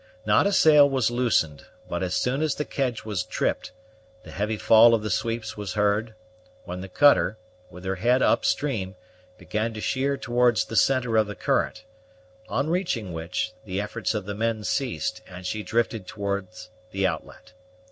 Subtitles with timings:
[0.25, 3.71] Not a sail was loosened; but as soon as the kedge was tripped,
[4.23, 6.15] the heavy fall of the sweeps was heard,
[6.65, 7.37] when the cutter,
[7.69, 8.95] with her head up stream,
[9.37, 11.85] began to sheer towards the centre of the current;
[12.49, 17.53] on reaching which, the efforts of the men ceased, and she drifted towards the outlet.